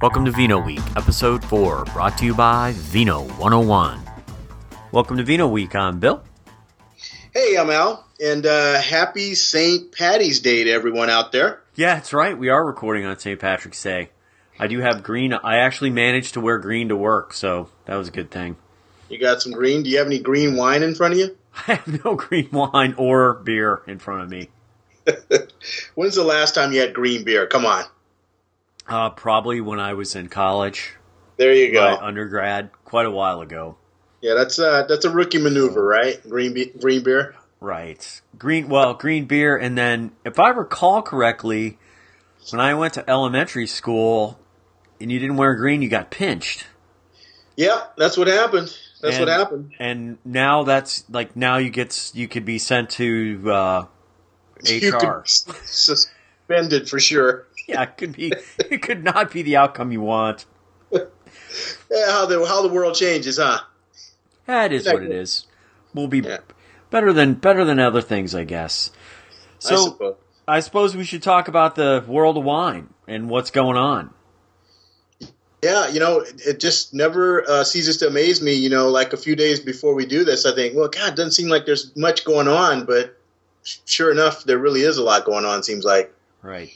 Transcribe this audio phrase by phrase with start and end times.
[0.00, 4.00] Welcome to Vino Week, episode 4, brought to you by Vino 101.
[4.92, 5.74] Welcome to Vino Week.
[5.74, 6.22] I'm Bill.
[7.34, 9.90] Hey, I'm Al, and uh, happy St.
[9.90, 11.64] Patty's Day to everyone out there.
[11.74, 12.38] Yeah, that's right.
[12.38, 13.40] We are recording on St.
[13.40, 14.10] Patrick's Day.
[14.56, 15.32] I do have green.
[15.32, 18.54] I actually managed to wear green to work, so that was a good thing.
[19.08, 19.82] You got some green?
[19.82, 21.36] Do you have any green wine in front of you?
[21.66, 24.50] I have no green wine or beer in front of me.
[25.94, 27.46] When's the last time you had green beer?
[27.46, 27.84] Come on.
[28.86, 30.94] Uh, probably when I was in college.
[31.36, 31.96] There you go.
[32.00, 33.76] undergrad, quite a while ago.
[34.20, 36.20] Yeah, that's uh, that's a rookie maneuver, right?
[36.28, 37.36] Green be- green beer.
[37.60, 38.20] Right.
[38.36, 38.68] Green.
[38.68, 41.78] Well, green beer, and then if I recall correctly,
[42.50, 44.40] when I went to elementary school,
[45.00, 46.66] and you didn't wear green, you got pinched.
[47.56, 48.76] Yeah, that's what happened.
[49.00, 49.72] That's and, what happened.
[49.78, 53.84] And now that's like now you get you could be sent to uh,
[54.64, 54.72] HR.
[54.72, 57.46] You could be suspended for sure.
[57.66, 58.32] Yeah, it could be.
[58.58, 60.46] it could not be the outcome you want.
[60.90, 61.00] yeah,
[62.08, 63.60] how the how the world changes, huh?
[64.46, 65.46] That is what it is.
[65.92, 66.38] We'll be yeah.
[66.90, 68.90] better than better than other things, I guess.
[69.58, 70.16] So I suppose.
[70.48, 74.14] I suppose we should talk about the world of wine and what's going on.
[75.62, 78.54] Yeah, you know, it just never uh, ceases to amaze me.
[78.54, 81.16] You know, like a few days before we do this, I think, well, God, it
[81.16, 83.17] doesn't seem like there's much going on, but
[83.86, 85.62] sure enough, there really is a lot going on.
[85.62, 86.70] Seems like right,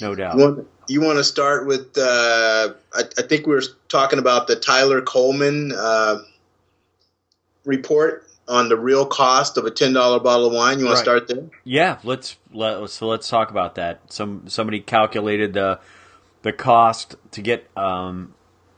[0.00, 0.36] no doubt.
[0.36, 1.96] You want, you want to start with?
[1.96, 6.18] Uh, I, I, think we were talking about the Tyler Colman uh,
[7.64, 10.78] report on the real cost of a ten dollar bottle of wine.
[10.78, 11.04] You want right.
[11.04, 11.50] to start there?
[11.64, 14.12] Yeah, let's let so let's talk about that.
[14.12, 15.80] Some somebody calculated the
[16.42, 18.34] the cost to get um,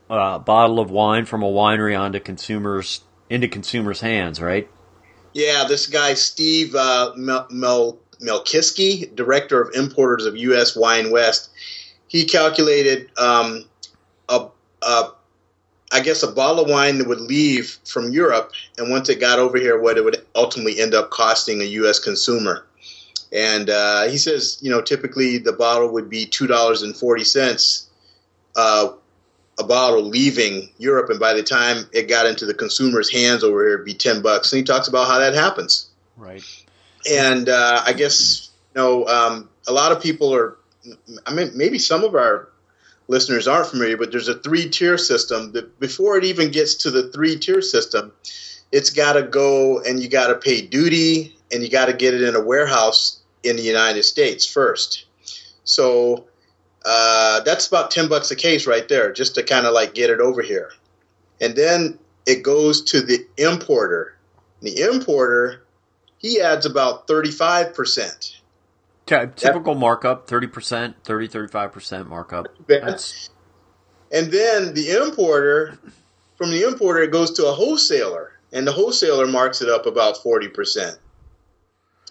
[0.09, 4.69] a bottle of wine from a winery onto consumers into consumers' hands, right?
[5.35, 10.77] Yeah, this guy Steve uh, Mel, Mel Melkiski, director of importers of U.S.
[10.77, 11.49] Wine West,
[12.07, 13.65] he calculated um,
[14.29, 14.47] a,
[14.81, 15.11] a,
[15.91, 19.37] I guess a bottle of wine that would leave from Europe, and once it got
[19.37, 21.99] over here, what it would ultimately end up costing a U.S.
[21.99, 22.65] consumer.
[23.33, 27.25] And uh, he says, you know, typically the bottle would be two dollars and forty
[27.25, 27.89] cents,
[28.55, 28.93] uh,
[29.57, 33.63] a bottle leaving Europe, and by the time it got into the consumer's hands over
[33.63, 34.51] here, it'd be ten bucks.
[34.51, 35.89] And he talks about how that happens.
[36.17, 36.43] Right.
[37.09, 40.57] And uh, I guess you know, um, a lot of people are.
[41.25, 42.49] I mean, maybe some of our
[43.07, 46.91] listeners aren't familiar, but there's a three tier system that before it even gets to
[46.91, 48.11] the three tier system,
[48.71, 52.13] it's got to go and you got to pay duty and you got to get
[52.13, 55.05] it in a warehouse in the United States first.
[55.63, 56.25] So
[56.85, 60.09] uh, that's about 10 bucks a case right there, just to kind of like get
[60.09, 60.71] it over here.
[61.41, 64.15] And then it goes to the importer.
[64.61, 65.63] The importer,
[66.17, 68.35] he adds about 35%.
[69.05, 72.47] Typical that, markup, 30%, 30, 35% markup.
[72.67, 73.29] That's,
[74.11, 75.77] and then the importer,
[76.37, 80.17] from the importer, it goes to a wholesaler, and the wholesaler marks it up about
[80.17, 80.97] 40%.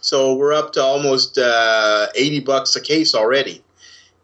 [0.00, 3.64] So we're up to almost uh, 80 bucks a case already.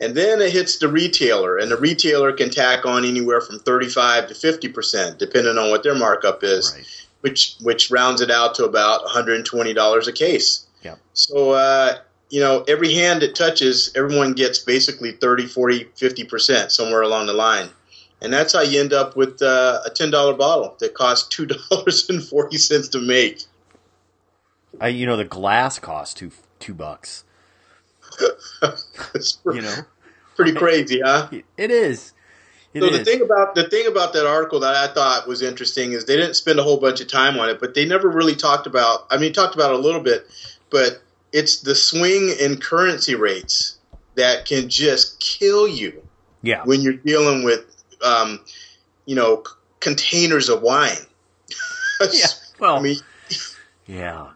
[0.01, 4.29] And then it hits the retailer, and the retailer can tack on anywhere from 35
[4.29, 6.87] to 50 percent, depending on what their markup is, right.
[7.21, 10.67] which which rounds it out to about 120 dollars a case.
[10.83, 10.95] Yeah.
[11.13, 11.99] So uh,
[12.31, 17.27] you know, every hand it touches, everyone gets basically 30, 40, 50 percent somewhere along
[17.27, 17.69] the line,
[18.23, 21.45] and that's how you end up with uh, a ten dollar bottle that costs two
[21.71, 23.43] dollars and forty cents to make.
[24.81, 27.25] I, you know, the glass costs two two bucks.
[29.53, 29.77] You know,
[30.37, 31.29] pretty crazy, huh?
[31.57, 32.13] It is.
[32.73, 32.99] It so is.
[32.99, 36.17] the thing about the thing about that article that I thought was interesting is they
[36.17, 39.07] didn't spend a whole bunch of time on it, but they never really talked about.
[39.11, 40.27] I mean, talked about it a little bit,
[40.71, 43.79] but it's the swing in currency rates
[44.15, 46.03] that can just kill you.
[46.43, 46.63] Yeah.
[46.65, 47.65] When you're dealing with,
[48.05, 48.41] um,
[49.05, 49.45] you know,
[49.81, 50.97] containers of wine.
[52.13, 52.27] yeah.
[52.59, 52.77] Well.
[52.77, 52.97] I mean,
[53.87, 54.29] yeah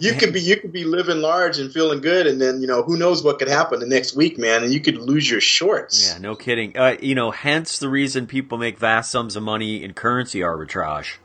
[0.00, 2.82] you could be you could be living large and feeling good, and then you know
[2.82, 6.08] who knows what could happen the next week, man, and you could lose your shorts.
[6.08, 6.76] Yeah, no kidding.
[6.76, 11.16] Uh, you know, hence the reason people make vast sums of money in currency arbitrage.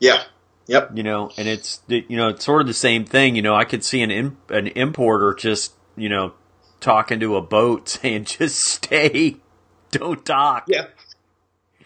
[0.00, 0.22] Yeah.
[0.66, 0.92] Yep.
[0.94, 3.36] You know, and it's you know it's sort of the same thing.
[3.36, 6.32] You know, I could see an in, an importer just you know
[6.80, 9.36] talking to a boat saying, "Just stay,
[9.90, 10.86] don't dock." Yeah.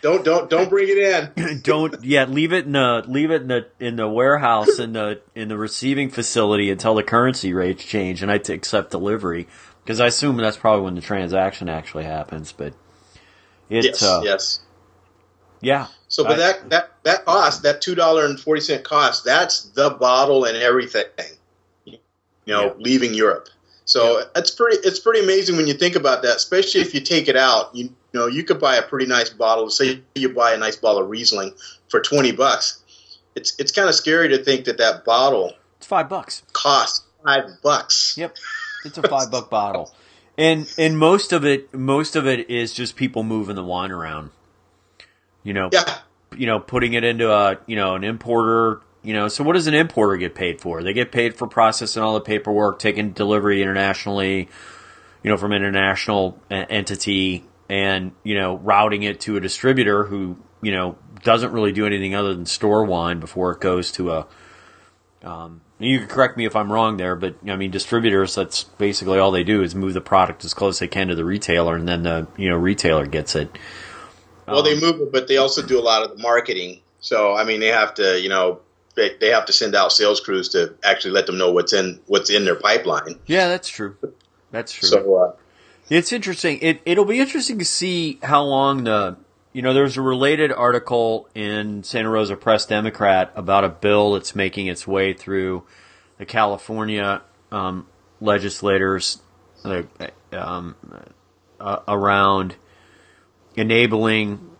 [0.00, 1.60] Don't don't don't bring it in.
[1.62, 5.20] don't yeah, leave it in the leave it in the in the warehouse in the
[5.34, 9.48] in the receiving facility until the currency rates change and I t- accept delivery
[9.82, 12.52] because I assume that's probably when the transaction actually happens.
[12.52, 12.74] But
[13.68, 14.60] it yes, uh, yes,
[15.60, 15.88] yeah.
[16.06, 19.62] So, but I, that that that cost that two dollar and forty cent cost that's
[19.70, 21.06] the bottle and everything,
[21.84, 21.98] you
[22.46, 22.72] know, yeah.
[22.78, 23.48] leaving Europe.
[23.84, 27.26] So it's pretty it's pretty amazing when you think about that, especially if you take
[27.26, 27.74] it out.
[27.74, 29.68] You know, you could buy a pretty nice bottle.
[29.70, 31.54] Say you buy a nice bottle of Riesling
[31.88, 32.82] for twenty bucks.
[33.34, 36.42] It's it's kind of scary to think that that bottle It's five bucks.
[36.52, 38.16] costs five bucks.
[38.16, 38.36] Yep,
[38.84, 39.92] it's a five buck bottle,
[40.36, 44.30] and and most of it most of it is just people moving the wine around.
[45.44, 45.98] You know, Yeah,
[46.36, 48.80] you know, putting it into a you know an importer.
[49.02, 50.82] You know, so what does an importer get paid for?
[50.82, 54.48] They get paid for processing all the paperwork, taking delivery internationally.
[55.22, 60.36] You know, from an international entity, and you know, routing it to a distributor who
[60.62, 64.26] you know doesn't really do anything other than store wine before it goes to a.
[65.22, 68.34] Um, you can correct me if I'm wrong there, but I mean, distributors.
[68.34, 71.14] That's basically all they do is move the product as close as they can to
[71.14, 73.56] the retailer, and then the you know retailer gets it.
[74.46, 76.80] well, they move it, but they also do a lot of the marketing.
[77.00, 78.60] So I mean, they have to you know
[78.98, 82.00] they, they have to send out sales crews to actually let them know what's in
[82.06, 83.18] what's in their pipeline.
[83.26, 83.96] Yeah, that's true.
[84.50, 84.88] That's true.
[84.88, 85.32] So uh,
[85.90, 86.58] It's interesting.
[86.60, 89.16] It it'll be interesting to see how long the
[89.52, 94.34] you know there's a related article in Santa Rosa Press Democrat about a bill that's
[94.34, 95.64] making its way through
[96.18, 97.86] the California um,
[98.20, 99.22] legislators
[99.64, 99.82] uh,
[100.32, 100.76] um,
[101.58, 102.56] uh, around
[103.56, 104.50] enabling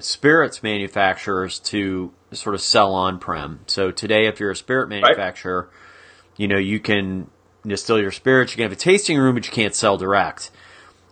[0.00, 3.60] spirits manufacturers to sort of sell on prem.
[3.66, 5.70] So today, if you're a spirit manufacturer,
[6.36, 7.30] you know you can
[7.66, 8.52] distill your spirits.
[8.52, 10.50] You can have a tasting room, but you can't sell direct.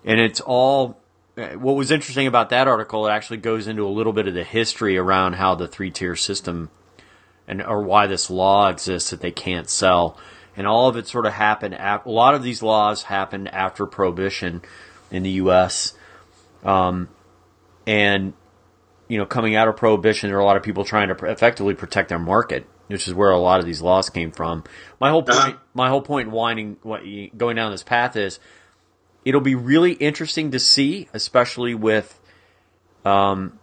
[0.04, 0.98] And it's all.
[1.36, 4.42] What was interesting about that article, it actually goes into a little bit of the
[4.42, 6.68] history around how the three tier system
[7.46, 10.18] and or why this law exists that they can't sell.
[10.56, 11.74] And all of it sort of happened.
[11.74, 14.62] Ap- a lot of these laws happened after prohibition
[15.12, 15.94] in the U.S.
[16.64, 17.08] Um,
[17.86, 18.32] and
[19.08, 21.74] you know, coming out of prohibition, there are a lot of people trying to effectively
[21.74, 24.64] protect their market, which is where a lot of these laws came from.
[25.00, 25.56] My whole point, Uh-huh.
[25.74, 27.02] my whole point, in winding what
[27.36, 28.40] going down this path is,
[29.24, 32.18] it'll be really interesting to see, especially with,
[33.04, 33.58] um,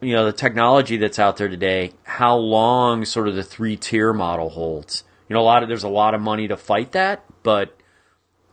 [0.00, 4.12] you know, the technology that's out there today, how long sort of the three tier
[4.12, 5.04] model holds.
[5.28, 7.76] You know, a lot of there's a lot of money to fight that, but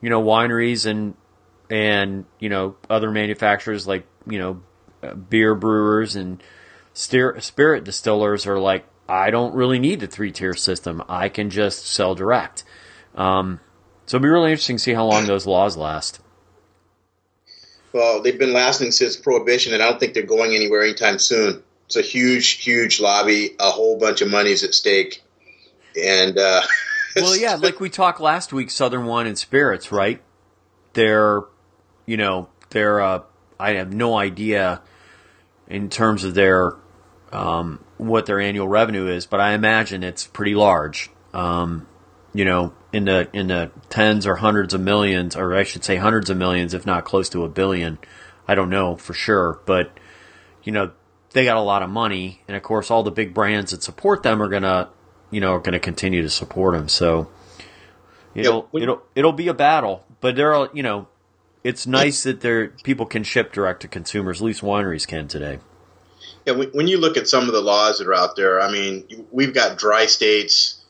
[0.01, 1.15] you know, wineries and
[1.69, 4.61] and you know other manufacturers like you know
[5.01, 6.43] uh, beer brewers and
[6.93, 11.03] steer, spirit distillers are like, I don't really need the three tier system.
[11.07, 12.63] I can just sell direct.
[13.15, 13.59] Um,
[14.05, 16.19] so it'll be really interesting to see how long those laws last.
[17.93, 21.63] Well, they've been lasting since prohibition, and I don't think they're going anywhere anytime soon.
[21.85, 23.55] It's a huge, huge lobby.
[23.59, 25.23] A whole bunch of money's at stake,
[25.95, 26.61] and uh,
[27.15, 30.21] Well, yeah, like we talked last week, Southern Wine and Spirits, right?
[30.93, 31.43] They're,
[32.05, 32.99] you know, they're.
[32.99, 33.21] Uh,
[33.57, 34.81] I have no idea
[35.67, 36.73] in terms of their
[37.31, 41.09] um, what their annual revenue is, but I imagine it's pretty large.
[41.33, 41.87] Um,
[42.33, 45.95] you know, in the in the tens or hundreds of millions, or I should say
[45.97, 47.97] hundreds of millions, if not close to a billion.
[48.47, 49.91] I don't know for sure, but
[50.63, 50.91] you know,
[51.31, 54.23] they got a lot of money, and of course, all the big brands that support
[54.23, 54.89] them are gonna,
[55.31, 56.87] you know, are gonna continue to support them.
[56.89, 57.29] So
[58.33, 61.07] it'll when- it'll it'll be a battle, but there are you know,
[61.63, 64.41] it's nice that there people can ship direct to consumers.
[64.41, 65.59] At least wineries can today.
[66.45, 68.71] Yeah, when, when you look at some of the laws that are out there, I
[68.71, 70.81] mean, we've got dry states.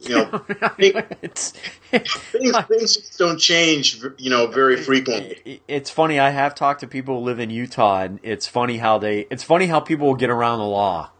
[0.00, 0.44] You know,
[0.78, 1.52] it's
[1.90, 4.00] things, things don't change.
[4.16, 5.60] You know, very frequently.
[5.66, 6.20] it's funny.
[6.20, 9.26] I have talked to people who live in Utah, and it's funny how they.
[9.30, 11.10] It's funny how people will get around the law.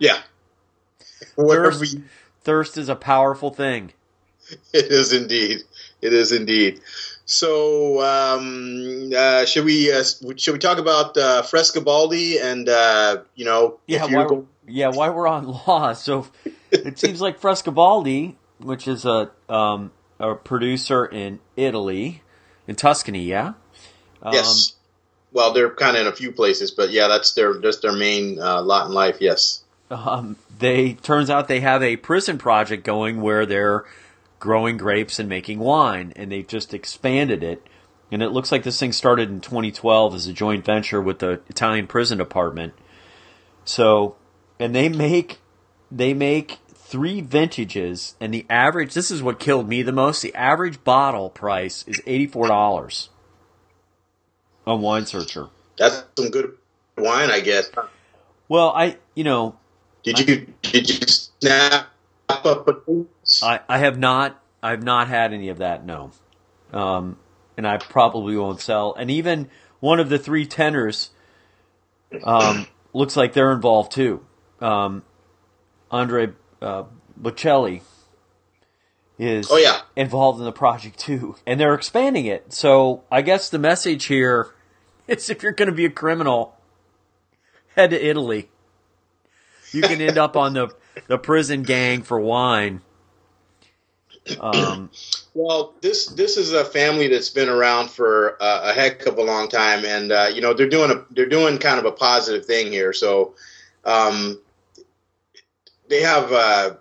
[0.00, 0.18] Yeah,
[1.36, 2.04] Thirst, you,
[2.42, 3.92] thirst is a powerful thing.
[4.72, 5.62] it is indeed.
[6.00, 6.80] It is indeed.
[7.28, 10.04] So, um, uh, should we uh,
[10.36, 15.10] should we talk about uh, Frescobaldi and uh, you know Yeah, why, go- yeah, why
[15.10, 15.92] we're on law.
[15.92, 16.28] So
[16.70, 19.90] it seems like Frescobaldi, which is a um,
[20.20, 22.22] a producer in Italy,
[22.68, 23.54] in Tuscany, yeah.
[24.22, 24.74] Um, yes.
[25.32, 28.38] Well, they're kind of in a few places, but yeah, that's their that's their main
[28.40, 29.16] uh, lot in life.
[29.20, 29.64] Yes.
[29.90, 33.84] um, they turns out they have a prison project going where they're
[34.38, 37.66] growing grapes and making wine, and they've just expanded it.
[38.10, 41.40] And it looks like this thing started in 2012 as a joint venture with the
[41.48, 42.72] Italian prison department.
[43.64, 44.16] So,
[44.60, 45.38] and they make
[45.90, 48.94] they make three vintages, and the average.
[48.94, 50.22] This is what killed me the most.
[50.22, 53.08] The average bottle price is eighty four dollars
[54.66, 55.48] on Wine Searcher.
[55.76, 56.56] That's some good
[56.96, 57.70] wine, I guess.
[58.48, 59.56] Well, I you know
[60.04, 61.88] Did you did you snap
[63.42, 66.10] I, I have not I have not had any of that no,
[66.72, 67.18] um,
[67.56, 68.94] and I probably won't sell.
[68.94, 69.48] And even
[69.80, 71.10] one of the three tenors
[72.24, 74.24] um, looks like they're involved too.
[74.60, 75.02] Um,
[75.90, 76.30] Andre
[76.60, 76.84] uh,
[77.20, 77.82] Bocelli,
[79.18, 79.80] is Oh, yeah.
[79.94, 82.52] involved in the project too, and they're expanding it.
[82.52, 84.48] So I guess the message here
[85.08, 86.56] is if you're going to be a criminal,
[87.76, 88.48] head to Italy.
[89.72, 90.68] You can end up on the
[91.06, 92.80] the prison gang for wine.
[94.40, 94.90] Um,
[95.34, 99.22] Well, this this is a family that's been around for uh, a heck of a
[99.22, 102.46] long time, and uh, you know they're doing a they're doing kind of a positive
[102.46, 102.92] thing here.
[102.92, 103.34] So,
[103.84, 104.40] um,
[105.88, 106.76] they have uh,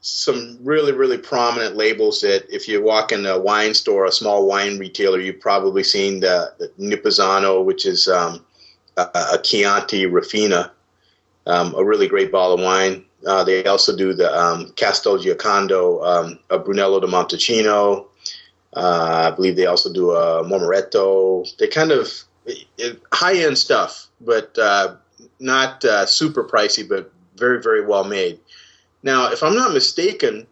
[0.00, 4.46] some really really prominent labels that if you walk in a wine store, a small
[4.46, 8.44] wine retailer, you've probably seen the, the Nipozzano, which is um,
[8.96, 10.70] a, a Chianti Rufina,
[11.46, 13.04] um, a really great bottle of wine.
[13.26, 18.06] Uh, they also do the um, Castel Giocondo, um, a Brunello de Montalcino.
[18.72, 21.44] Uh, I believe they also do a Mormoreto.
[21.56, 22.08] They kind of
[23.12, 24.96] high end stuff, but uh,
[25.40, 28.38] not uh, super pricey, but very, very well made.
[29.02, 30.46] Now, if I'm not mistaken,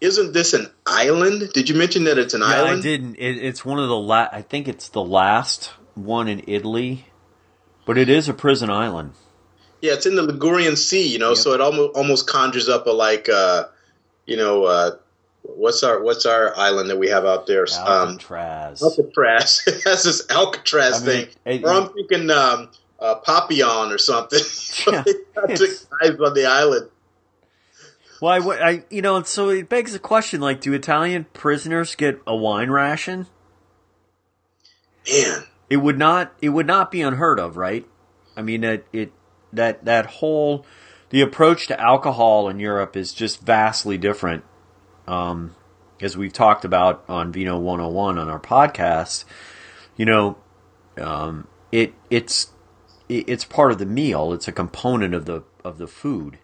[0.00, 1.52] isn't this an island?
[1.52, 2.80] Did you mention that it's an island?
[2.80, 3.16] I didn't.
[3.16, 7.06] It, it's one of the la- I think it's the last one in Italy,
[7.84, 9.12] but it is a prison island.
[9.82, 11.38] Yeah, it's in the Ligurian Sea, you know, Yep.
[11.38, 13.64] so it almost almost conjures up a like, uh,
[14.26, 14.90] you know, uh,
[15.42, 17.66] what's our what's our island that we have out there?
[17.78, 18.82] Um, Alcatraz.
[18.82, 19.62] Alcatraz.
[19.84, 21.28] That's this Alcatraz I mean, thing.
[21.46, 22.68] it- or I'm thinking um,
[23.00, 24.40] uh, Papillon or something.
[24.86, 26.88] Yeah, They got the it's- guys on the island.
[28.20, 32.20] Well, I, I- you know, so it begs the question: like, do Italian prisoners get
[32.26, 33.26] a wine ration?
[35.10, 36.34] Man, It would not.
[36.42, 37.86] It would not be unheard of, right?
[38.36, 39.12] I mean, it, it
[39.52, 40.64] that that whole
[41.10, 44.44] the approach to alcohol in Europe is just vastly different.
[45.06, 45.56] Um,
[46.00, 49.24] as we've talked about on Vino 101 on our podcast,
[49.96, 50.38] you know,
[50.98, 52.52] um, it it's
[53.08, 54.32] it, it's part of the meal.
[54.32, 56.38] It's a component of the of the food.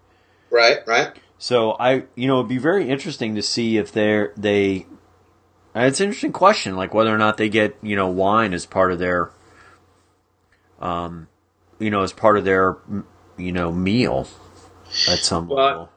[0.51, 1.17] right, right.
[1.39, 4.87] So I, you know, it'd be very interesting to see if they're they.
[5.75, 8.93] It's an interesting question, like whether or not they get you know wine as part
[8.93, 9.31] of their,
[10.81, 11.29] um,
[11.79, 12.77] you know, as part of their
[13.37, 14.29] you know meal
[15.09, 15.91] at some Well, level.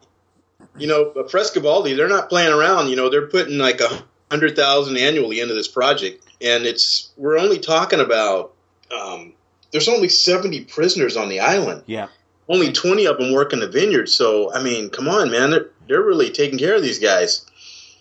[0.77, 2.89] You know, Frescobaldi, they're not playing around.
[2.89, 7.37] You know, they're putting like a hundred thousand annually into this project, and it's we're
[7.37, 8.53] only talking about.
[8.97, 9.33] Um,
[9.71, 11.83] there's only seventy prisoners on the island.
[11.85, 12.07] Yeah,
[12.47, 14.09] only 20 of them work in the vineyard.
[14.09, 15.51] So, I mean, come on, man.
[15.51, 17.45] They're, they're really taking care of these guys.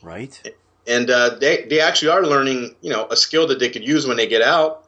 [0.02, 0.40] right.
[0.87, 4.06] And uh, they, they actually are learning, you know, a skill that they could use
[4.06, 4.87] when they get out.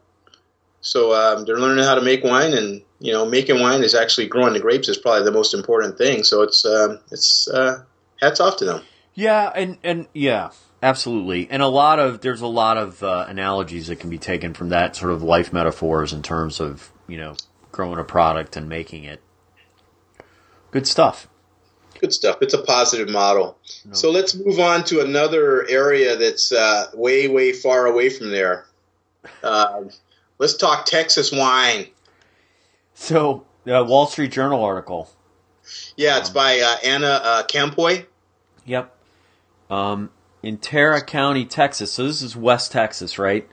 [0.80, 4.28] So um, they're learning how to make wine, and you know, making wine is actually
[4.28, 6.22] growing the grapes is probably the most important thing.
[6.24, 7.84] So it's um, it's uh,
[8.20, 8.82] hats off to them.
[9.14, 10.50] Yeah, and and yeah,
[10.82, 11.48] absolutely.
[11.50, 14.70] And a lot of there's a lot of uh, analogies that can be taken from
[14.70, 17.36] that sort of life metaphors in terms of you know
[17.72, 19.20] growing a product and making it.
[20.70, 21.28] Good stuff.
[22.00, 22.38] Good stuff.
[22.40, 23.58] It's a positive model.
[23.92, 28.64] So let's move on to another area that's uh, way, way far away from there.
[29.42, 29.82] Uh,
[30.40, 31.86] let's talk Texas wine.
[32.94, 35.08] So, uh, Wall Street Journal article.
[35.96, 38.06] Yeah, it's by uh, Anna uh, Campoy.
[38.64, 38.92] Yep.
[39.70, 40.10] Um,
[40.42, 41.92] in Terry County, Texas.
[41.92, 43.48] So this is West Texas, right?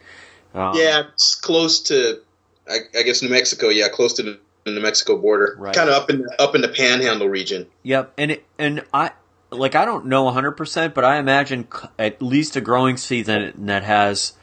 [0.55, 2.21] Um, Yeah, it's close to,
[2.67, 3.69] I, I guess, New Mexico.
[3.69, 5.55] Yeah, close to the New Mexico border.
[5.59, 5.75] Right.
[5.75, 7.67] Kind of up in the, up in the Panhandle region.
[7.83, 8.13] Yep.
[8.17, 9.11] And it, and I
[9.51, 13.83] like I don't know 100%, but I imagine c- at least a growing season that
[13.83, 14.33] has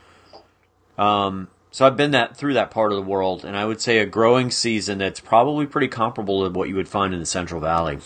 [0.96, 3.98] um so I've been that through that part of the world and I would say
[3.98, 7.60] a growing season that's probably pretty comparable to what you would find in the Central
[7.60, 7.98] Valley.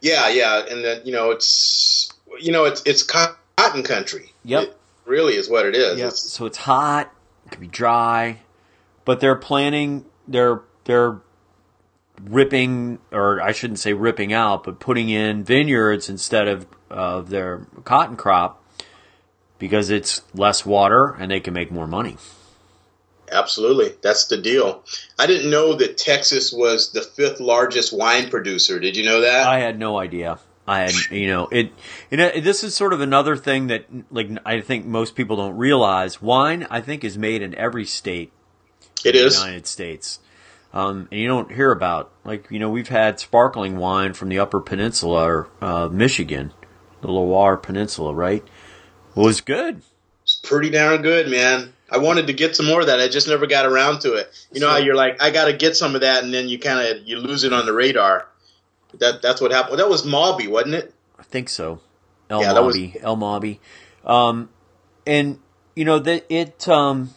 [0.00, 2.08] Yeah, yeah, and then you know it's
[2.38, 4.32] you know it's it's cotton country.
[4.44, 4.62] Yep.
[4.62, 5.98] It really is what it is.
[5.98, 6.08] Yep.
[6.08, 7.12] It's, So it's hot,
[7.46, 8.38] it can be dry,
[9.04, 11.18] but they're planning they're they're
[12.22, 17.66] ripping or I shouldn't say ripping out, but putting in vineyards instead of of their
[17.82, 18.59] cotton crop
[19.60, 22.16] because it's less water and they can make more money.
[23.30, 24.82] absolutely, that's the deal.
[25.16, 28.80] I didn't know that Texas was the fifth largest wine producer.
[28.80, 29.46] Did you know that?
[29.46, 30.40] I had no idea.
[30.66, 31.72] I had, you know, it.
[32.10, 35.56] You know, this is sort of another thing that, like, I think most people don't
[35.56, 36.20] realize.
[36.20, 38.32] Wine, I think, is made in every state
[39.04, 39.34] it in the.
[39.34, 40.20] United States.
[40.72, 44.38] Um, and you don't hear about like you know we've had sparkling wine from the
[44.38, 46.52] Upper Peninsula or uh, Michigan,
[47.00, 48.44] the Loire Peninsula, right?
[49.14, 49.82] Was good.
[50.22, 51.72] It's pretty darn good, man.
[51.90, 53.00] I wanted to get some more of that.
[53.00, 54.32] I just never got around to it.
[54.52, 56.58] You know how you're like, I got to get some of that, and then you
[56.58, 58.28] kind of you lose it on the radar.
[58.98, 59.78] That that's what happened.
[59.78, 60.94] That was Mawby, wasn't it?
[61.18, 61.80] I think so.
[62.28, 63.16] El Yeah, that was- L.
[63.16, 63.58] Mawby,
[64.04, 64.48] um,
[65.06, 65.40] and
[65.74, 67.10] you know that it um,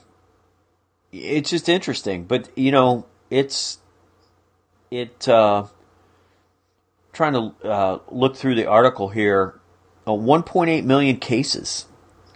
[1.11, 3.77] it's just interesting, but you know it's
[4.89, 5.65] it uh,
[7.11, 9.59] trying to uh, look through the article here.
[10.07, 11.85] Uh, 1.8 million cases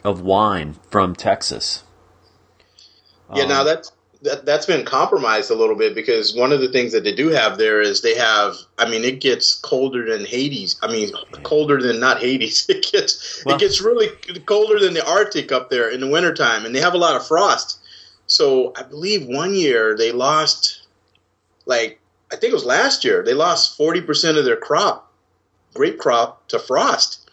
[0.04, 1.84] of wine from Texas.
[3.34, 6.92] Yeah, now that's that, that's been compromised a little bit because one of the things
[6.94, 10.80] that they do have there is they have I mean it gets colder than Hades.
[10.82, 11.12] I mean
[11.44, 12.66] colder than not Hades.
[12.70, 14.08] It gets Well- it gets really
[14.46, 17.28] colder than the Arctic up there in the wintertime and they have a lot of
[17.28, 17.80] frost.
[18.28, 20.88] So I believe one year they lost
[21.66, 22.00] like
[22.32, 25.12] I think it was last year, they lost 40% of their crop,
[25.74, 27.27] grape crop to frost.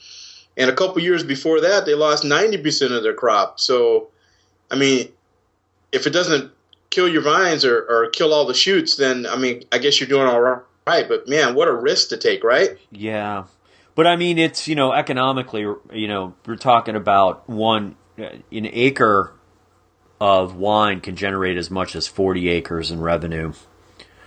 [0.56, 3.58] And a couple years before that they lost 90% of their crop.
[3.60, 4.08] So
[4.70, 5.08] I mean
[5.92, 6.52] if it doesn't
[6.90, 10.08] kill your vines or, or kill all the shoots, then I mean, I guess you're
[10.08, 11.08] doing all right.
[11.08, 12.70] But man, what a risk to take, right?
[12.90, 13.44] Yeah,
[13.94, 15.60] but I mean, it's you know economically,
[15.92, 19.32] you know, we're talking about one uh, an acre
[20.20, 23.52] of wine can generate as much as forty acres in revenue,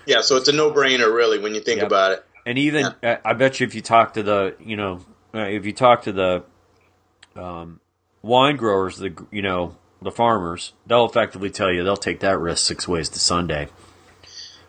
[0.06, 1.88] Yeah, so it's a no-brainer, really, when you think Yep.
[1.88, 2.26] about it.
[2.46, 5.02] and even uh, I bet you if you talk to the you know
[5.34, 6.44] uh, if you talk to the
[7.36, 7.80] um,
[8.22, 12.66] wine growers, the you know the farmers, they'll effectively tell you they'll take that risk
[12.66, 13.68] six ways to Sunday.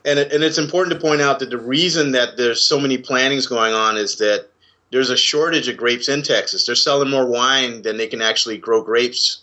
[0.04, 2.98] And it, and it's important to point out that the reason that there's so many
[2.98, 4.48] plantings going on is that
[4.90, 6.64] there's a shortage of grapes in Texas.
[6.64, 9.42] They're selling more wine than they can actually grow grapes.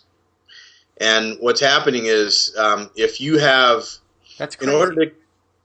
[0.98, 3.84] And what's happening is, um, if you have
[4.38, 5.12] That's in order to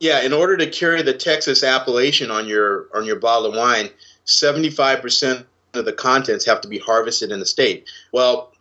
[0.02, 3.90] yeah in order to carry the texas appellation on your on your bottle of wine
[4.26, 8.52] 75% of the contents have to be harvested in the state well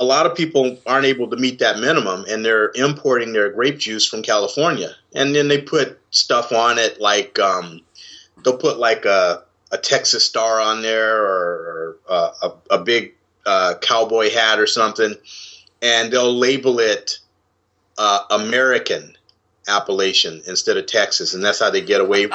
[0.00, 3.78] a lot of people aren't able to meet that minimum and they're importing their grape
[3.78, 7.80] juice from california and then they put stuff on it like um,
[8.42, 13.12] they'll put like a, a texas star on there or, or uh, a, a big
[13.44, 15.14] uh, cowboy hat or something
[15.82, 17.18] and they'll label it
[17.98, 19.16] uh, American
[19.68, 22.28] appellation instead of Texas, and that's how they get away.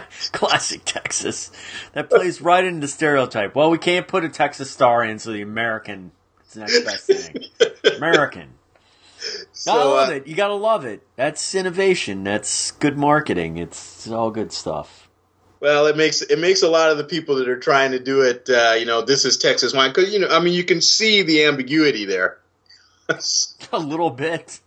[0.32, 1.50] Classic Texas.
[1.92, 3.54] That plays right into the stereotype.
[3.54, 6.12] Well, we can't put a Texas star in, so the American
[6.46, 7.44] is the next best thing.
[7.96, 8.54] American.
[9.20, 10.26] I so, love uh, it.
[10.26, 11.06] You gotta love it.
[11.16, 12.24] That's innovation.
[12.24, 13.56] That's good marketing.
[13.56, 15.08] It's all good stuff.
[15.60, 18.20] well, it makes it makes a lot of the people that are trying to do
[18.22, 20.80] it, uh, you know, this is Texas wine because you know, I mean, you can
[20.80, 22.38] see the ambiguity there.
[23.72, 24.60] A little bit.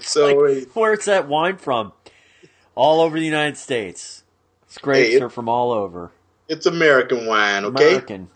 [0.00, 1.92] so Like, where's that wine from?
[2.78, 4.22] All over the United States.
[4.62, 6.12] It's grapes Hey, are from all over.
[6.46, 7.88] it's American wine, okay?
[7.88, 8.28] American.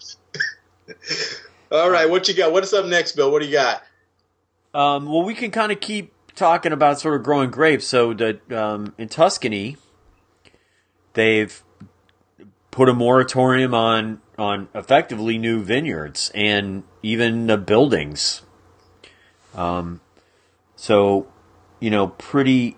[1.70, 2.50] All right, what you got?
[2.50, 3.30] What's up next, Bill?
[3.30, 3.84] What do you got?
[4.74, 7.86] Um, well, we can kind of keep talking about sort of growing grapes.
[7.86, 9.76] So the um, in Tuscany,
[11.12, 11.62] they've
[12.72, 18.42] put a moratorium on on effectively new vineyards and even the buildings.
[19.54, 20.00] Um,
[20.74, 21.28] so
[21.78, 22.76] you know, pretty,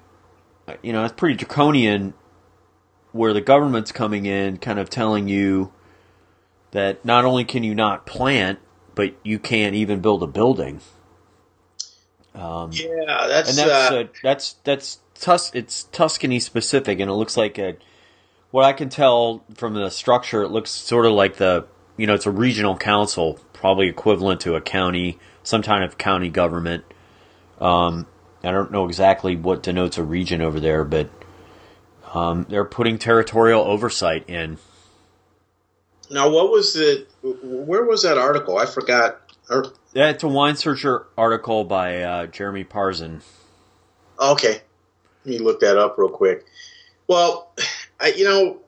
[0.82, 2.14] you know, it's pretty draconian
[3.12, 5.72] where the government's coming in, kind of telling you
[6.72, 8.58] that not only can you not plant,
[8.94, 10.80] but you can't even build a building.
[12.34, 17.14] Um, Yeah, that's, and that's uh, uh, that's that's Tus- it's Tuscany specific, and it
[17.14, 17.76] looks like a.
[18.50, 22.14] What I can tell from the structure, it looks sort of like the you know
[22.14, 26.84] it's a regional council, probably equivalent to a county, some kind of county government.
[27.60, 28.06] Um,
[28.44, 31.08] I don't know exactly what denotes a region over there, but
[32.12, 34.58] um, they're putting territorial oversight in.
[36.10, 38.58] now what was the where was that article?
[38.58, 39.20] I forgot.
[39.50, 43.20] Or, Yeah, it's a wine searcher article by uh, Jeremy Parzen.
[44.18, 44.62] Okay,
[45.24, 46.46] let me look that up real quick.
[47.08, 47.52] Well,
[48.00, 48.60] I, you know,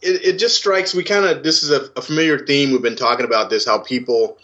[0.00, 0.94] it, it just strikes.
[0.94, 2.72] We kind of this is a, a familiar theme.
[2.72, 3.66] We've been talking about this.
[3.66, 4.38] How people,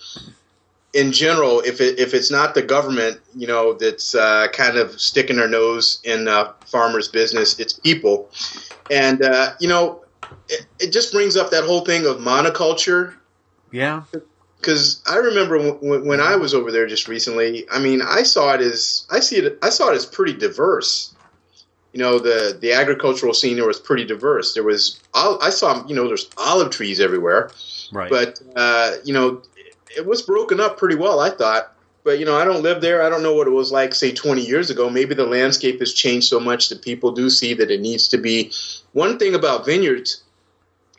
[0.94, 4.98] in general, if it if it's not the government, you know, that's uh, kind of
[5.00, 8.30] sticking their nose in uh, farmers' business, it's people,
[8.90, 10.02] and uh, you know,
[10.48, 13.14] it, it just brings up that whole thing of monoculture
[13.70, 14.02] Yeah,
[14.58, 17.68] because I remember when, when I was over there just recently.
[17.70, 19.58] I mean, I saw it as I see it.
[19.62, 21.14] I saw it as pretty diverse.
[21.92, 24.54] You know, the the agricultural scene there was pretty diverse.
[24.54, 27.50] There was I saw you know there's olive trees everywhere,
[27.92, 28.10] right.
[28.10, 29.42] but uh, you know
[29.96, 31.20] it, was broken up pretty well.
[31.20, 31.74] I thought.
[32.04, 33.02] But you know, I don't live there.
[33.02, 34.88] I don't know what it was like, say, 20 years ago.
[34.88, 38.18] Maybe the landscape has changed so much that people do see that it needs to
[38.18, 38.52] be.
[38.92, 40.22] One thing about vineyards,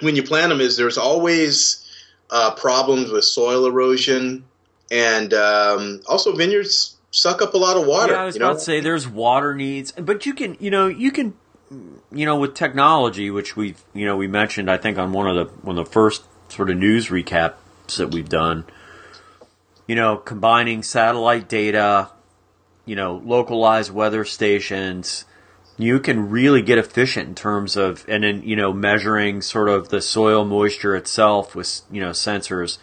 [0.02, 1.89] when you plant them, is there's always
[2.30, 4.45] uh, problems with soil erosion,
[4.91, 8.13] and um, also vineyards suck up a lot of water.
[8.13, 8.47] Yeah, I was you know?
[8.47, 11.34] about to say there's water needs, but you can, you know, you can,
[12.12, 15.36] you know, with technology, which we've, you know, we mentioned, I think on one of
[15.36, 17.54] the one of the first sort of news recaps
[17.97, 18.65] that we've done.
[19.89, 22.12] You know, combining satellite data,
[22.86, 25.25] you know, localized weather stations,
[25.80, 29.89] you can really get efficient in terms of and then you know measuring sort of
[29.89, 32.78] the soil moisture itself with you know sensors.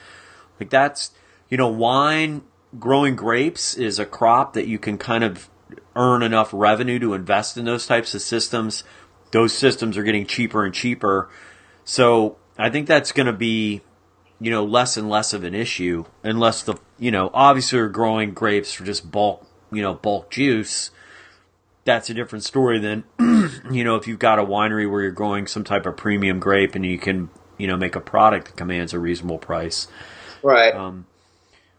[0.58, 1.12] Like that's
[1.48, 2.42] you know wine
[2.76, 5.48] growing grapes is a crop that you can kind of
[5.94, 8.82] earn enough revenue to invest in those types of systems.
[9.30, 11.30] Those systems are getting cheaper and cheaper.
[11.84, 13.82] So i think that's going to be
[14.40, 18.32] you know less and less of an issue unless the you know obviously we're growing
[18.32, 20.90] grapes for just bulk you know bulk juice.
[21.84, 23.04] That's a different story than
[23.70, 26.74] you know if you've got a winery where you're growing some type of premium grape
[26.74, 29.88] and you can you know make a product that commands a reasonable price.
[30.42, 30.74] Right.
[30.74, 31.06] Um,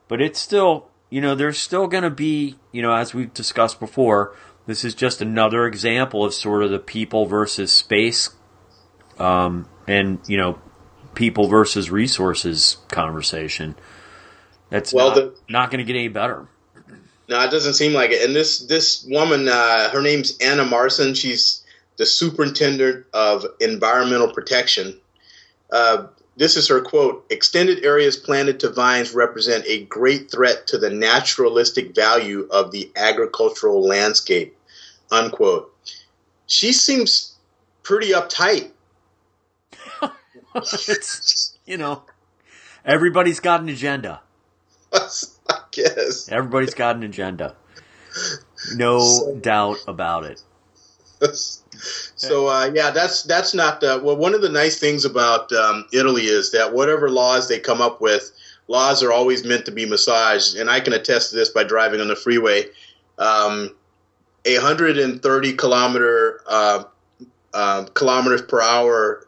[0.08, 3.80] but it's still you know there's still going to be you know as we've discussed
[3.80, 8.30] before this is just another example of sort of the people versus space
[9.18, 10.60] um, and you know
[11.16, 13.76] people versus resources conversation
[14.70, 16.48] that's well, not, the, not going to get any better
[17.28, 18.24] no, it doesn't seem like it.
[18.26, 21.14] And this this woman, uh, her name's Anna Marson.
[21.14, 21.64] She's
[21.98, 25.00] the superintendent of environmental protection.
[25.72, 30.78] Uh, this is her quote: "Extended areas planted to vines represent a great threat to
[30.78, 34.56] the naturalistic value of the agricultural landscape."
[35.12, 35.74] Unquote.
[36.48, 37.36] She seems
[37.84, 38.72] pretty uptight.
[40.56, 42.04] it's you know,
[42.86, 44.22] everybody's got an agenda.
[44.94, 46.30] I guess.
[46.30, 47.56] Everybody's got an agenda.
[48.74, 50.42] No so, doubt about it.
[52.16, 54.18] So uh, yeah, that's that's not the, well.
[54.18, 58.02] One of the nice things about um, Italy is that whatever laws they come up
[58.02, 58.32] with,
[58.68, 62.02] laws are always meant to be massaged, and I can attest to this by driving
[62.02, 62.66] on the freeway.
[63.20, 63.76] Um,
[64.46, 66.84] a 130 kilometer uh,
[67.54, 69.27] uh, kilometers per hour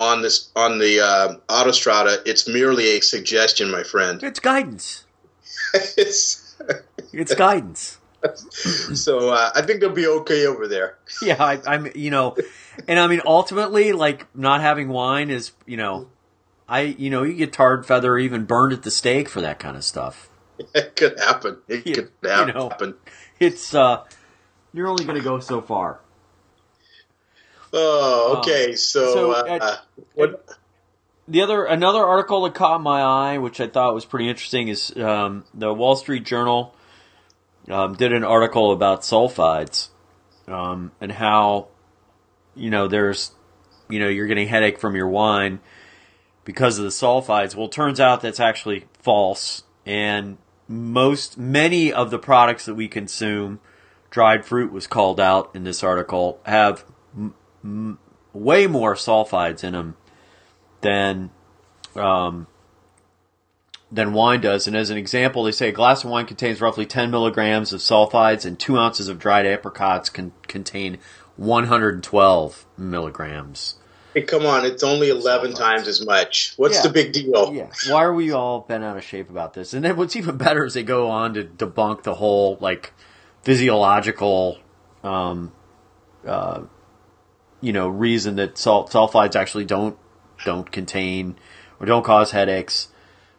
[0.00, 4.22] on this on the uh, autostrada, it's merely a suggestion, my friend.
[4.22, 5.04] It's guidance.
[5.74, 6.56] it's
[7.12, 7.98] it's guidance.
[8.94, 10.96] so uh, I think they'll be okay over there.
[11.22, 11.88] Yeah, I, I'm.
[11.94, 12.36] You know,
[12.86, 16.08] and I mean, ultimately, like not having wine is, you know,
[16.68, 19.58] I, you know, you get tarred, feather, or even burned at the stake for that
[19.58, 20.28] kind of stuff.
[20.74, 21.58] It could happen.
[21.66, 22.48] It you, could happen.
[22.48, 22.94] You know,
[23.40, 24.04] it's uh,
[24.72, 26.00] you're only going to go so far.
[27.72, 28.70] Oh, okay.
[28.70, 29.80] Um, so, so uh, at,
[30.14, 30.44] what?
[31.28, 34.96] the other another article that caught my eye, which I thought was pretty interesting, is
[34.96, 36.74] um, the Wall Street Journal
[37.68, 39.88] um, did an article about sulfides
[40.46, 41.68] um, and how
[42.54, 43.32] you know there's
[43.88, 45.60] you know you're getting headache from your wine
[46.44, 47.54] because of the sulfides.
[47.54, 52.88] Well, it turns out that's actually false, and most many of the products that we
[52.88, 53.60] consume,
[54.10, 56.84] dried fruit was called out in this article, have
[57.68, 57.98] m-
[58.32, 59.96] way more sulfides in them
[60.80, 61.30] than
[61.94, 62.46] um,
[63.90, 64.66] than wine does.
[64.66, 67.80] And as an example, they say a glass of wine contains roughly 10 milligrams of
[67.80, 70.98] sulfides, and two ounces of dried apricots can contain
[71.36, 73.76] 112 milligrams.
[74.14, 76.54] Hey, come on, it's only 11 times as much.
[76.56, 76.82] What's yeah.
[76.82, 77.52] the big deal?
[77.54, 77.68] Yeah.
[77.88, 79.74] Why are we all bent out of shape about this?
[79.74, 82.92] And then what's even better is they go on to debunk the whole, like,
[83.42, 84.58] physiological,
[85.04, 85.52] um,
[86.26, 86.62] uh,
[87.60, 89.96] you know, reason that salt sulfides actually don't
[90.44, 91.36] don't contain
[91.80, 92.88] or don't cause headaches.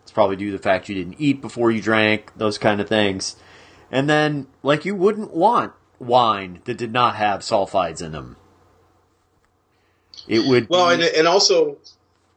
[0.04, 2.90] It's probably due to the fact you didn't eat before you drank, those kind of
[2.90, 3.36] things.
[3.92, 8.38] And then, like, you wouldn't want wine that did not have sulfides in them.
[10.28, 10.70] It would.
[10.70, 10.94] Well, be...
[11.06, 11.78] and, and also,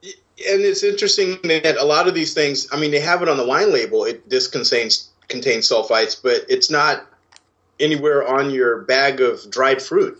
[0.02, 3.36] and it's interesting that a lot of these things, I mean, they have it on
[3.36, 4.04] the wine label.
[4.04, 7.06] It this contains contains sulfites, but it's not
[7.80, 10.18] anywhere on your bag of dried fruit.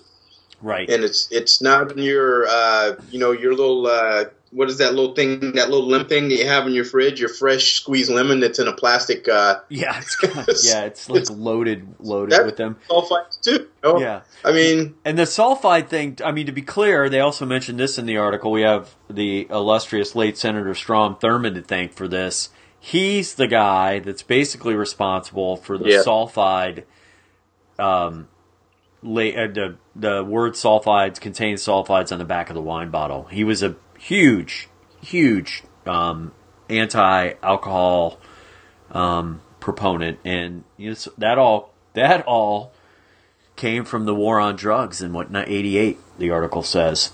[0.62, 0.88] Right.
[0.88, 4.94] And it's it's not in your uh, you know your little uh, what is that
[4.94, 7.18] little thing that little lemon thing that you have in your fridge?
[7.18, 11.96] Your fresh squeezed lemon that's in a plastic uh, yeah it's yeah it's like loaded
[11.98, 12.76] loaded with them.
[12.88, 14.22] sulfides too oh, yeah.
[14.44, 17.98] I mean and the sulfide thing I mean to be clear they also mentioned this
[17.98, 18.52] in the article.
[18.52, 22.50] We have the illustrious late Senator Strom Thurmond to thank for this.
[22.78, 26.02] He's the guy that's basically responsible for the yeah.
[26.06, 26.84] sulfide
[27.78, 28.28] um
[29.36, 33.24] uh, the the word sulfides contains sulfides on the back of the wine bottle.
[33.24, 34.68] He was a huge,
[35.00, 36.32] huge um,
[36.68, 38.18] anti-alcohol
[38.90, 42.72] um, proponent, and you know, that all that all
[43.56, 45.98] came from the war on drugs in what '88.
[46.18, 47.10] The article says.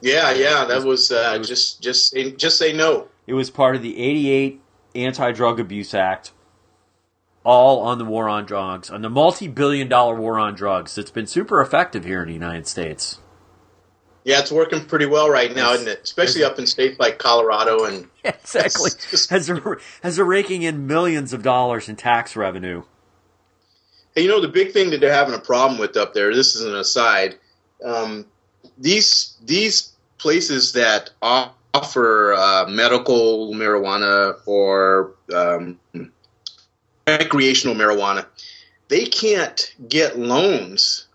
[0.00, 3.08] Yeah, yeah, that was, uh, was just just just say no.
[3.26, 4.60] It was part of the '88
[4.94, 6.32] Anti-Drug Abuse Act,
[7.44, 10.98] all on the war on drugs, on the multi-billion-dollar war on drugs.
[10.98, 13.18] It's been super effective here in the United States.
[14.24, 16.00] Yeah, it's working pretty well right now, isn't it?
[16.02, 18.90] Especially up in states like Colorado and exactly
[19.30, 22.82] as they're as they're raking in millions of dollars in tax revenue.
[24.14, 26.34] Hey, you know the big thing that they're having a problem with up there.
[26.34, 27.36] This is an aside.
[27.82, 28.26] Um,
[28.76, 35.78] these these places that offer uh, medical marijuana or um,
[37.16, 38.26] recreational marijuana,
[38.88, 41.06] they can't get loans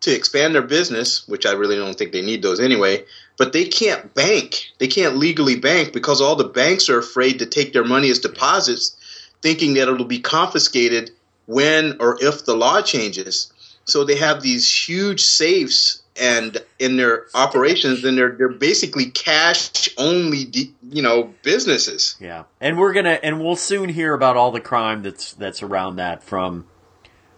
[0.00, 3.04] to expand their business, which I really don't think they need those anyway.
[3.38, 4.70] But they can't bank.
[4.78, 8.20] They can't legally bank because all the banks are afraid to take their money as
[8.20, 8.96] deposits,
[9.42, 11.10] thinking that it'll be confiscated
[11.46, 13.52] when or if the law changes.
[13.84, 19.88] So they have these huge safes and in their operations and they're they're basically cash
[19.98, 20.50] only
[20.82, 22.16] you know businesses.
[22.20, 22.44] Yeah.
[22.60, 25.96] And we're going to and we'll soon hear about all the crime that's that's around
[25.96, 26.66] that from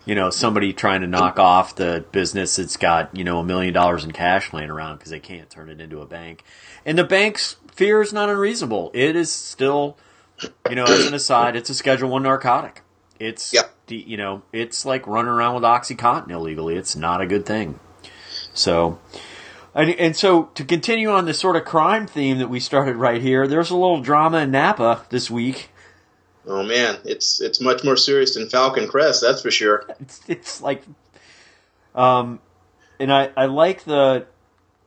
[0.08, 3.74] you know somebody trying to knock off the business that's got you know a million
[3.74, 6.44] dollars in cash laying around because they can't turn it into a bank
[6.86, 9.98] and the bank's fear is not unreasonable it is still
[10.68, 12.82] you know as an aside it's a schedule one narcotic
[13.20, 13.70] it's yep.
[13.88, 17.78] you know it's like running around with oxycontin illegally it's not a good thing
[18.58, 18.98] so
[19.74, 23.22] and, and so to continue on this sort of crime theme that we started right
[23.22, 25.70] here there's a little drama in napa this week
[26.48, 29.84] Oh man, it's it's much more serious than Falcon Crest, that's for sure.
[30.00, 30.82] It's it's like,
[31.94, 32.40] um,
[32.98, 34.26] and I I like the.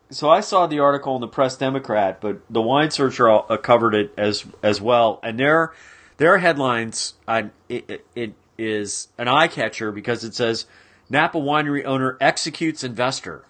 [0.10, 3.94] So I saw the article in the Press Democrat, but the Wine Searcher uh, covered
[3.94, 5.72] it as as well, and their
[6.18, 10.66] their headlines I, it, it is an eye catcher because it says
[11.10, 13.46] Napa winery owner executes investor.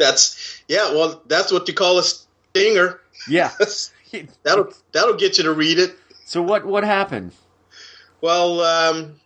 [0.00, 3.00] That's yeah, well, that's what you call a stinger.
[3.28, 3.52] Yeah,
[4.42, 5.94] that'll that'll get you to read it.
[6.24, 7.32] So what what happened?
[8.22, 9.20] Well, um,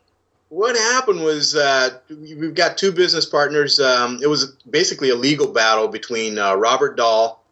[0.49, 3.81] what happened was uh, we've got two business partners.
[3.81, 7.43] Um, it was basically a legal battle between uh, Robert Dahl,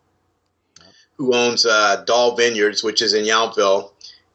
[1.17, 3.91] who owns uh, Dahl Vineyards, which is in Yountville,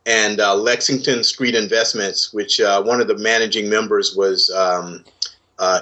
[0.05, 5.03] and uh, Lexington Street Investments, which uh, one of the managing members was um,
[5.59, 5.81] uh,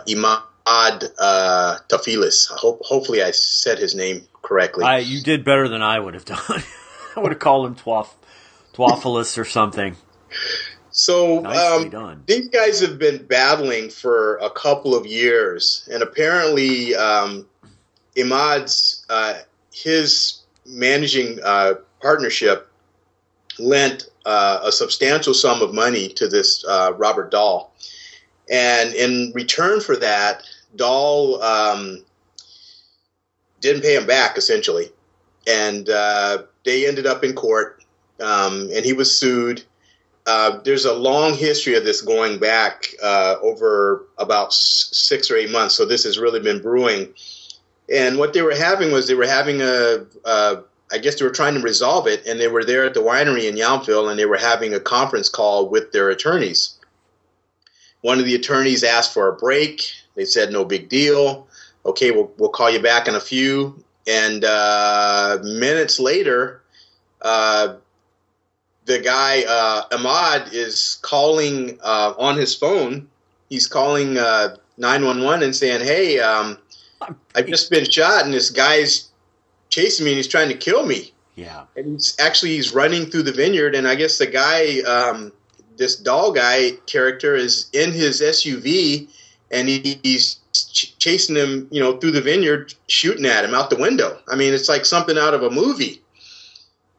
[0.65, 2.49] Imad uh, Tafilis.
[2.49, 4.85] Hope, hopefully, I said his name correctly.
[4.85, 6.39] I, you did better than I would have done.
[7.15, 8.09] I would have called him Twaf,
[8.73, 9.95] Twafilis or something.
[10.91, 17.47] So um, these guys have been battling for a couple of years, and apparently, um,
[18.15, 19.39] Imad's uh,
[19.73, 22.71] his managing uh, partnership
[23.59, 27.73] lent uh, a substantial sum of money to this uh, Robert Dahl,
[28.49, 30.43] and in return for that,
[30.75, 32.03] Dahl um,
[33.61, 34.89] didn't pay him back essentially,
[35.47, 37.83] and uh, they ended up in court,
[38.19, 39.63] um, and he was sued
[40.25, 45.51] uh, there's a long history of this going back uh, over about six or eight
[45.51, 45.75] months.
[45.75, 47.13] So this has really been brewing.
[47.93, 50.05] And what they were having was they were having a,
[50.91, 53.47] I guess they were trying to resolve it, and they were there at the winery
[53.47, 56.79] in Yountville, and they were having a conference call with their attorneys.
[58.01, 59.91] One of the attorneys asked for a break.
[60.15, 61.47] They said no big deal.
[61.85, 63.83] Okay, we'll we'll call you back in a few.
[64.07, 66.61] And uh, minutes later,
[67.21, 67.75] uh,
[68.85, 73.07] the guy uh, Imad is calling uh, on his phone.
[73.49, 76.57] He's calling uh, nine one one and saying, "Hey, um,
[77.35, 79.09] I've just been shot, and this guy's
[79.69, 83.23] chasing me, and he's trying to kill me." Yeah, and he's actually he's running through
[83.23, 85.31] the vineyard, and I guess the guy, um,
[85.77, 89.09] this Dahl guy character, is in his SUV,
[89.55, 93.77] and he's ch- chasing him, you know, through the vineyard, shooting at him out the
[93.77, 94.19] window.
[94.27, 96.01] I mean, it's like something out of a movie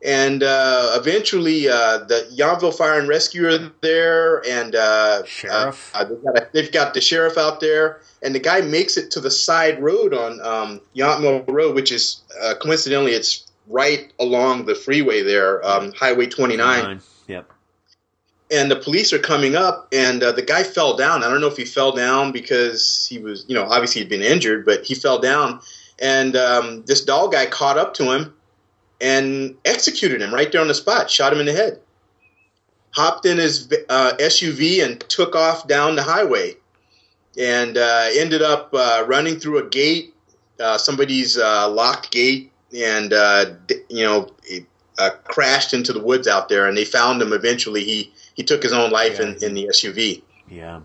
[0.06, 5.90] and uh, eventually uh, the Yountville Fire and Rescue are there, and uh, sheriff.
[5.94, 9.10] Uh, they've got, a, they've, got the sheriff out there, and the guy makes it
[9.12, 14.66] to the side road on um, Yountville Road, which is uh, coincidentally it's right along
[14.66, 16.58] the freeway there, um, Highway 29.
[16.58, 17.00] 29.
[18.50, 21.24] And the police are coming up, and uh, the guy fell down.
[21.24, 24.22] I don't know if he fell down because he was, you know, obviously he'd been
[24.22, 25.60] injured, but he fell down.
[25.98, 28.34] And um, this Dahl guy caught up to him
[29.00, 31.80] and executed him right there on the spot, shot him in the head.
[32.92, 36.54] Hopped in his uh, SUV and took off down the highway
[37.38, 40.14] and uh, ended up uh, running through a gate,
[40.58, 43.46] uh, somebody's uh, locked gate, and, uh,
[43.88, 44.30] you know,
[45.24, 46.66] crashed into the woods out there.
[46.66, 47.84] And they found him eventually.
[47.84, 49.26] He, he took his own life yeah.
[49.26, 50.22] in, in the SUV.
[50.48, 50.80] Yeah.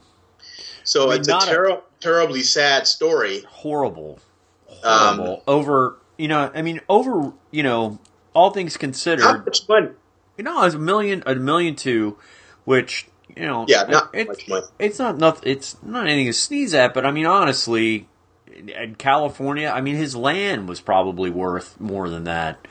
[0.83, 3.43] So I mean, it's a, ter- a terribly sad story.
[3.47, 4.19] Horrible.
[4.67, 5.33] Horrible.
[5.35, 7.99] Um, Over you know, I mean, over you know,
[8.33, 9.89] all things considered, how much money?
[10.37, 12.17] You know, it's a million, a million two,
[12.63, 14.65] which you know, yeah, not it, much money.
[14.79, 15.51] It's not nothing.
[15.51, 18.07] It's not anything to sneeze at, but I mean, honestly,
[18.47, 22.67] in California, I mean, his land was probably worth more than that.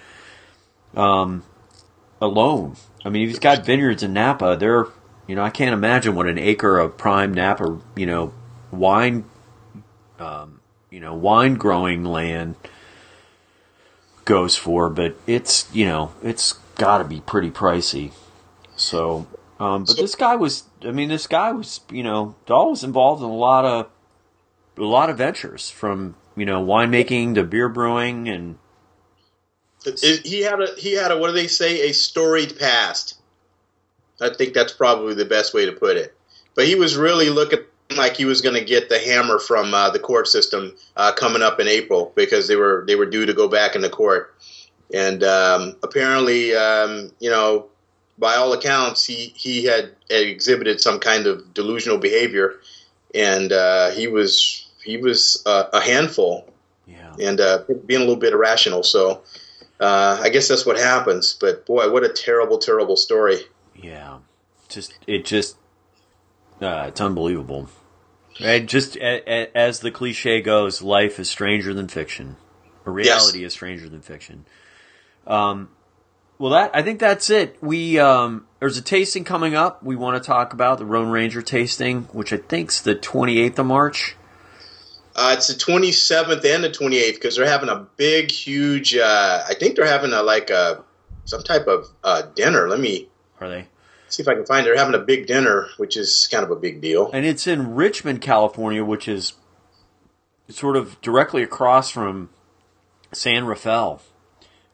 [0.94, 1.44] Um,
[2.20, 2.76] alone.
[3.04, 4.86] I mean, if he's got vineyards in Napa, they're
[5.26, 8.32] you know, I can't imagine what an acre of prime Napa, you know,
[8.72, 9.24] wine,
[10.18, 10.60] um,
[10.90, 12.56] you know, wine growing land
[14.24, 18.12] goes for, but it's you know it's got to be pretty pricey.
[18.74, 19.28] So,
[19.60, 23.22] um, but this guy was, I mean, this guy was, you know, Dahl was involved
[23.22, 23.88] in a lot of
[24.78, 28.58] a lot of ventures from you know winemaking to beer brewing and
[29.84, 33.16] It- he had a he had a what do they say a storied past.
[34.20, 36.14] I think that's probably the best way to put it.
[36.54, 37.60] But he was really looking
[37.96, 41.42] like he was going to get the hammer from uh, the court system uh, coming
[41.42, 44.34] up in April because they were they were due to go back into court,
[44.92, 47.66] and um, apparently, um, you know,
[48.18, 52.60] by all accounts, he he had exhibited some kind of delusional behavior,
[53.14, 56.48] and uh, he was he was uh, a handful
[56.86, 58.82] yeah, and uh, being a little bit irrational.
[58.82, 59.22] So
[59.80, 61.36] uh, I guess that's what happens.
[61.40, 63.38] But boy, what a terrible, terrible story.
[63.74, 64.18] yeah,
[64.68, 65.56] just it just
[66.60, 67.68] uh, it's unbelievable.
[68.38, 72.36] And just a, a, as the cliche goes, life is stranger than fiction.
[72.86, 74.46] Or reality is stranger than fiction.
[75.26, 75.68] Um,
[76.38, 77.58] well, that I think that's it.
[77.60, 79.82] We um, there's a tasting coming up.
[79.82, 83.66] We want to talk about the Rhone Ranger tasting, which I think's the 28th of
[83.66, 84.16] March.
[85.20, 88.96] Uh, it's the 27th and the 28th because they're having a big, huge.
[88.96, 90.82] Uh, I think they're having a like a
[91.26, 92.68] some type of uh, dinner.
[92.68, 93.08] Let me
[93.40, 93.66] Are they?
[94.08, 94.64] see if I can find.
[94.66, 97.10] They're having a big dinner, which is kind of a big deal.
[97.12, 99.34] and it's in Richmond, California, which is
[100.48, 102.30] sort of directly across from
[103.12, 104.00] San Rafael,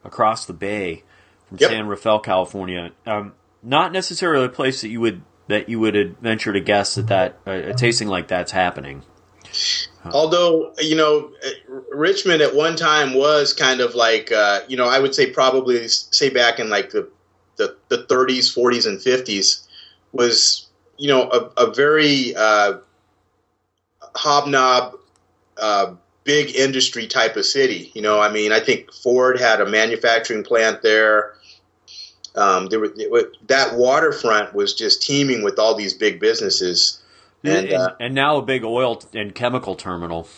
[0.04, 1.02] across the bay
[1.48, 1.70] from Yep.
[1.70, 2.92] San Rafael, California.
[3.04, 7.08] Um, not necessarily a place that you would that you would venture to guess that
[7.08, 9.02] that a, a tasting like that's happening.
[10.12, 11.32] Although you know,
[11.92, 15.88] Richmond at one time was kind of like uh, you know, I would say probably
[15.88, 17.08] say back in like the
[17.56, 19.66] the, the 30s, 40s, and 50s
[20.12, 20.66] was
[20.98, 22.78] you know a, a very uh,
[24.14, 24.96] hobnob,
[25.60, 27.90] uh, big industry type of city.
[27.94, 31.34] You know, I mean, I think Ford had a manufacturing plant there.
[32.34, 32.92] Um, there were,
[33.46, 37.00] that waterfront was just teeming with all these big businesses.
[37.46, 40.28] And, And, uh, and now a big oil and chemical terminal.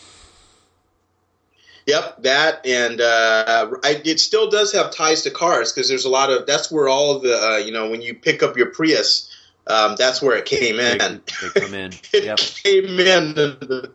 [1.85, 6.09] Yep, that and uh, I, it still does have ties to cars because there's a
[6.09, 8.67] lot of that's where all of the uh, you know when you pick up your
[8.71, 9.29] Prius,
[9.67, 11.21] um, that's where it came They, in.
[11.41, 11.99] they come in.
[12.13, 13.93] it Yep, came in the, the,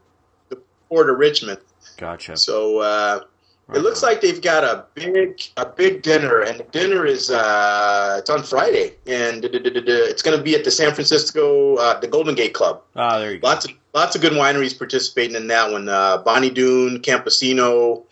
[0.50, 1.60] the port of Richmond.
[1.96, 2.42] gotcha.
[2.42, 3.20] So uh,
[3.66, 7.30] Right it looks like they've got a big a big dinner, and the dinner is
[7.30, 12.06] uh, it's on Friday, and it's going to be at the San Francisco uh, the
[12.06, 12.82] Golden Gate Club.
[12.94, 13.48] Ah, there you go.
[13.48, 15.88] Lots of lots of good wineries participating in that one.
[15.88, 18.04] Uh, Bonny Doon, Campesino,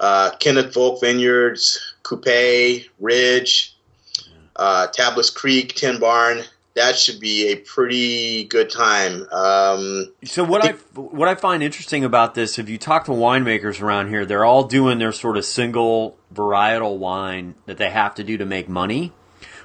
[0.00, 3.76] uh, Kenneth Volk Vineyards, Coupe, Ridge,
[4.56, 6.42] uh, Tablas Creek, Tin Barn.
[6.78, 9.26] That should be a pretty good time.
[9.32, 13.82] Um, So what I what I find interesting about this, if you talk to winemakers
[13.82, 18.24] around here, they're all doing their sort of single varietal wine that they have to
[18.24, 19.12] do to make money,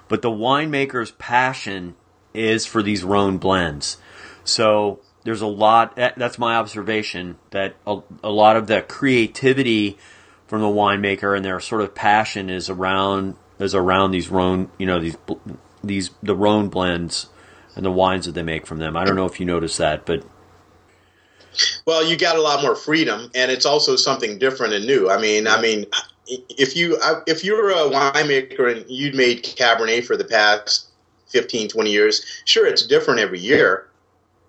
[0.08, 1.96] but the winemaker's passion
[2.34, 3.98] is for these Rhone blends.
[4.44, 5.96] So there's a lot.
[5.96, 9.98] That's my observation that a, a lot of the creativity
[10.48, 14.86] from the winemaker and their sort of passion is around is around these Rhone, you
[14.86, 15.16] know, these
[15.84, 17.28] these the Rhone blends
[17.76, 18.96] and the wines that they make from them.
[18.96, 20.24] I don't know if you noticed that, but
[21.86, 25.10] well, you got a lot more freedom, and it's also something different and new.
[25.10, 25.86] I mean, I mean,
[26.28, 30.88] if you if you're a winemaker and you'd made Cabernet for the past
[31.28, 33.88] 15, 20 years, sure, it's different every year,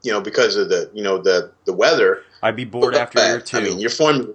[0.02, 2.22] you know, because of the you know the the weather.
[2.42, 3.56] I'd be bored after year two.
[3.58, 4.32] I mean, your formula,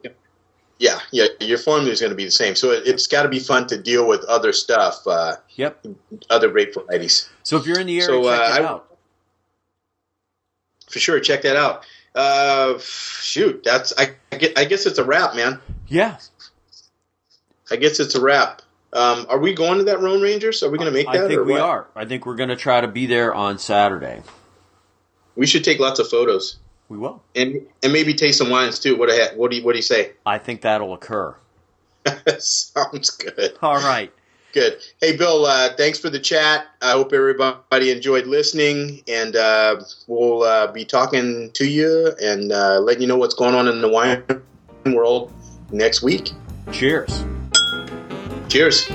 [0.80, 2.56] yeah, yeah, your formula is going to be the same.
[2.56, 5.86] So it, it's got to be fun to deal with other stuff, uh, yep.
[6.30, 7.30] other grape varieties.
[7.44, 8.86] So if you're in the area, So, check uh, it I- out.
[10.90, 11.86] For sure, check that out.
[12.16, 15.60] Uh, shoot, that's I, I gue- I guess it's a wrap, man.
[15.88, 16.18] Yeah,
[17.70, 18.64] I guess it's a wrap.
[18.92, 20.64] Um, are we going to that Rhone Rangers?
[20.64, 21.26] Are we going to make that?
[21.26, 21.62] I think we what?
[21.62, 21.88] are.
[21.96, 24.24] I think we're going to try to be there on Saturday.
[25.36, 26.58] We should take lots of photos
[26.90, 27.22] We will.
[27.36, 28.98] and and maybe taste some wines too.
[28.98, 30.12] What do you, what do you, what do you say?
[30.26, 31.36] I think that'll occur.
[32.40, 33.58] Sounds good.
[33.62, 34.12] All right.
[34.52, 34.82] Good.
[35.00, 35.46] Hey, Bill.
[35.46, 36.66] Uh, thanks for the chat.
[36.82, 42.80] I hope everybody enjoyed listening, and uh, we'll uh, be talking to you and uh,
[42.80, 44.24] letting you know what's going on in the wine
[44.86, 45.32] world
[45.72, 46.32] next week.
[46.72, 47.24] Cheers.
[48.48, 48.90] Cheers.